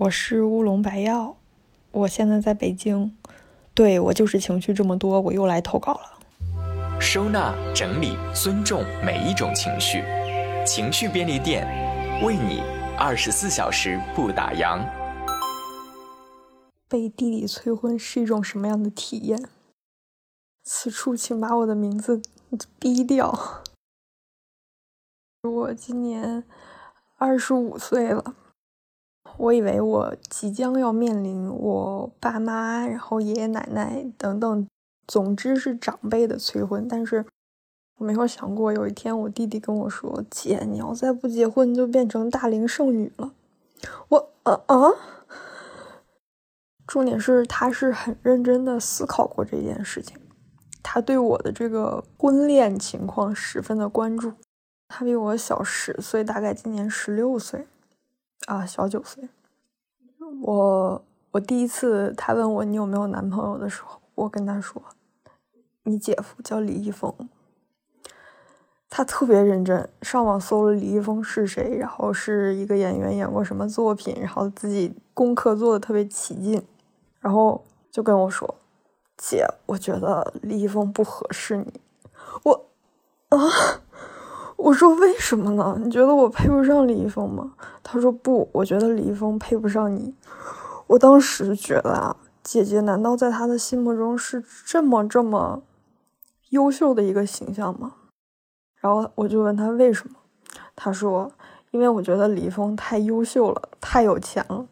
[0.00, 1.36] 我是乌龙白药，
[1.90, 3.14] 我现在在北京。
[3.74, 6.98] 对我就是情绪这么多，我又来投稿了。
[6.98, 10.02] 收纳、整理、尊重每一种情绪，
[10.66, 11.66] 情绪便利店
[12.24, 12.62] 为你
[12.98, 14.82] 二十四小时不打烊。
[16.88, 19.50] 被弟弟催婚是一种什么样的体验？
[20.64, 22.22] 此处请把我的名字
[22.78, 23.62] 逼掉。
[25.42, 26.42] 我今年
[27.18, 28.36] 二十五岁了。
[29.40, 34.68] 我以为我即将要面临我爸妈，然后爷爷奶奶等等，
[35.06, 37.24] 总之是长辈的催婚，但是
[37.96, 43.32] 我没有想过有一天我弟弟跟我说：“姐，你要再不结婚，就变成大龄剩女了。”
[44.10, 44.76] 我啊啊！
[46.86, 50.18] 重点是他是很认真的思考过这件事情，
[50.82, 54.34] 他对我的这个婚恋情况十分的关注。
[54.88, 57.66] 他比我小十岁，大概今年十六岁。
[58.46, 59.28] 啊，小九岁。
[60.42, 64.82] 我我第一次他问我你有没有男朋友的时候，我跟他说，
[65.84, 67.14] 你姐夫叫李易峰。
[68.88, 76.60] 他特别认真，上网搜了李易峰是谁，然后是一个演员，演过什么作品，然后自己功课做的特别起劲，
[77.20, 78.52] 然后就跟我说，
[79.16, 81.80] 姐，我觉得李易峰不合适你。
[82.42, 82.66] 我
[83.28, 83.38] 啊。
[84.62, 85.74] 我说为什么呢？
[85.82, 87.54] 你觉得我配不上李易峰吗？
[87.82, 90.14] 他说不，我觉得李易峰配不上你。
[90.86, 95.62] 我当时觉得啊，姐姐难道在他的心目中是这么这么
[96.50, 97.94] 优秀的一个形象吗？
[98.76, 100.16] 然后我就问他为什么，
[100.76, 101.32] 他说
[101.70, 104.66] 因为我觉得李易峰太优秀了，太有钱了，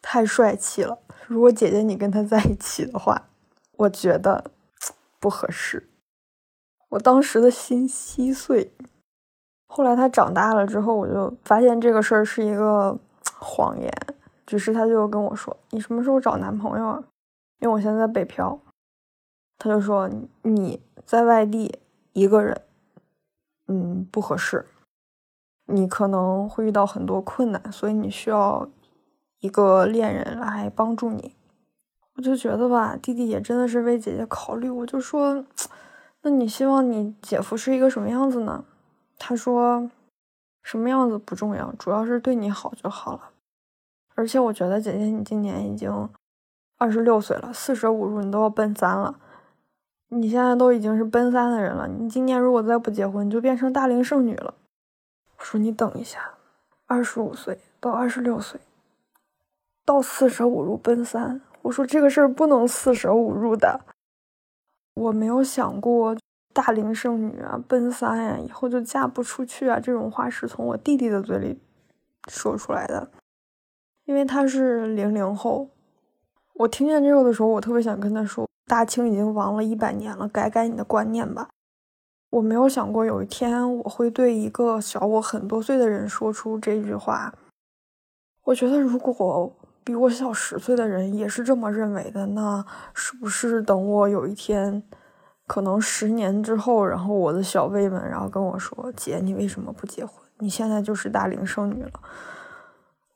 [0.00, 0.98] 太帅气了。
[1.28, 3.28] 如果姐姐你跟他在一起的话，
[3.76, 4.50] 我觉得
[5.20, 5.88] 不合适。
[6.88, 8.72] 我当时的心稀碎。
[9.74, 12.94] 后来他长大了之后，我就发现这个事儿是一个
[13.38, 13.90] 谎言。
[14.44, 17.02] 只是他就跟我说：“你什么时候找男朋友啊？”
[17.60, 18.60] 因为我现在北漂，
[19.56, 20.10] 他就说
[20.42, 21.78] ：“你在外地
[22.12, 22.60] 一个人，
[23.68, 24.66] 嗯，不合适。
[25.68, 28.68] 你可能会遇到很多困难，所以你需要
[29.38, 31.34] 一个恋人来帮助你。”
[32.16, 34.68] 我就觉得吧，弟弟也真的是为姐姐考虑。
[34.68, 35.42] 我就说
[36.20, 38.66] ：“那你希望你姐夫是一个什么样子呢？”
[39.24, 39.88] 他说
[40.64, 43.30] ：“什么样子不重要，主要是对你好就好了。
[44.16, 46.08] 而且我觉得姐姐你今年已经
[46.76, 49.14] 二十六岁了，四舍五入你都要奔三了。
[50.08, 54.54] 你现在都已经是奔三的人了，你今年如果再不结婚，你就变成大龄剩女了。”
[55.38, 56.34] 我说：“你等一下，
[56.86, 58.60] 二十五岁到二十六岁
[59.84, 63.82] 到四舍五入奔三。”我说：“这个事儿不能四舍五入的。”
[64.94, 66.16] 我没有想过。
[66.52, 69.80] 大龄剩女啊，奔三呀，以后就嫁不出去啊！
[69.80, 71.58] 这种话是从我弟弟的嘴里
[72.28, 73.10] 说出来的，
[74.04, 75.68] 因为他是零零后。
[76.54, 81.48] 我听见这个的时候，我特别想跟他说：“大清已经亡了一百年了，改改你的观念吧。”
[82.30, 87.34] 我没有想过有一天我会对一个小我很多岁的人说出这句话。
[88.44, 92.64] 我觉得，如果比我小十岁的人也是这么认为的，那
[92.94, 94.82] 是不是等我有一天？
[95.52, 100.14] 可能十年之后，然后我的小辈们，然后跟我说：“姐，你为什么不结婚？
[100.38, 101.90] 你现在就是大龄剩女了。”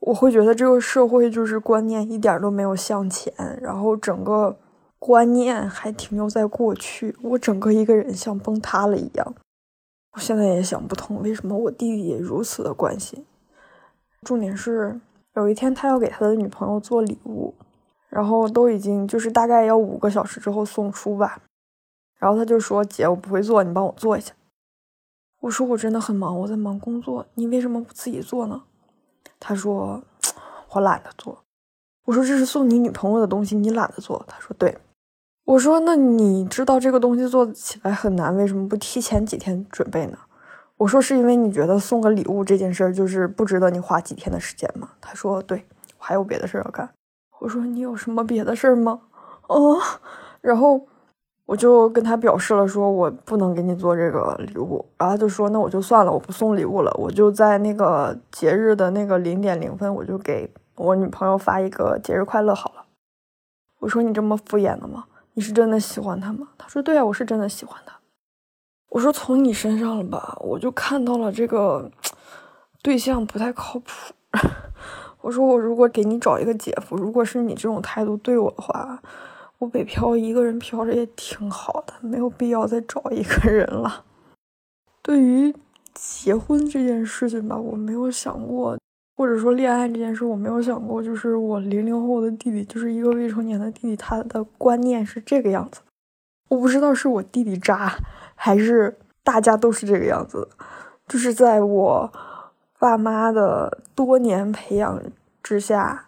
[0.00, 3.32] 我会觉得这个社会就是观念一点都没有向前，
[3.62, 4.54] 然后整个
[4.98, 9.34] 观念还停留在过去，我整个一个人像崩塌了一样。
[10.12, 13.24] 我现在也想不通，为什么我弟弟也如此的关心。
[14.20, 15.00] 重点是
[15.36, 17.54] 有一天他要给他的女朋友做礼物，
[18.10, 21.40] 然后都已经就是大概要五个小时之后送出吧。
[22.18, 24.32] 然后他就说：“姐，我不会做，你帮我做一下。”
[25.40, 28.62] 我说：“我真的很忙，我在忙工作，你为什么不自己做呢？”
[29.38, 30.02] 他说
[30.72, 31.38] ：“我懒得做。”
[32.06, 34.78] 我说：“这是送你女朋友的东西，你懒得做？”他说：“对。”
[35.44, 40.18] 我说：“那你知道这个东西做起来很难，为什么不提前几天准备呢？”
[40.78, 45.64] 我说：“是因为你觉得送个礼物这件事儿就是不值得你花几天的时间吗？”他说：“对，
[45.98, 46.88] 我还有别的事儿要干。”
[47.40, 49.02] 我说：“你有什么别的事儿吗？”
[49.48, 49.78] 哦，
[50.40, 50.88] 然后。
[51.46, 62.84] 我就跟他表示了，说我不能给你做这个礼物，然后他就说那我就算了，我不送礼物了，我就在那个节日的那个零点零分，我就给我女朋友发一个节日快乐好了。
[63.78, 65.04] 我说你这么敷衍的吗？
[65.34, 66.48] 你是真的喜欢他吗？
[66.58, 67.94] 他说对啊，我是真的喜欢他。
[68.88, 71.88] 我说从你身上了吧，我就看到了这个
[72.82, 74.14] 对象不太靠谱。
[75.22, 79.00] 我说我如果给你找一个姐夫，如果是你这种态度对我的话。
[79.58, 84.04] 我北漂一个人漂着也挺好的，没有必要再找一个人了。
[85.02, 85.54] 对于
[85.94, 88.78] 结婚这件事情吧，我没有想过
[89.16, 95.80] 或者说恋爱这件事，我没有想过，就是我零零后的弟弟，就是一个未成年的弟弟，他的观念是这个样子。
[96.48, 97.96] 我不知道是我弟弟渣，
[98.34, 100.48] 还是大家都是这个样子。
[101.08, 102.12] 就是在我
[102.78, 105.02] 爸妈的多年培养
[105.42, 106.05] 之下，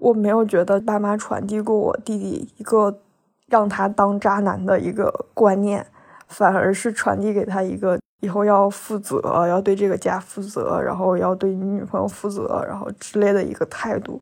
[0.00, 2.98] 我没有觉得爸妈传递过我弟弟一个
[3.46, 5.86] 让他当渣男的一个观念，
[6.28, 7.98] 反而是传递给他一个。
[8.22, 9.18] 以后要负责，
[9.48, 14.20] 要对这个家负责，然后要对你女朋友负责，然后之类的一个态度，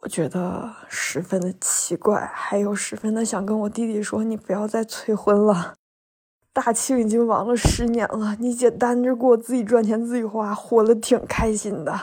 [0.00, 5.74] 我觉得十分的奇怪，还有十分的想跟我弟弟说，你不要再催婚了。
[6.54, 12.00] 大庆已经亡了十年了，你姐单着过，自己赚钱自己花，活得挺开心的。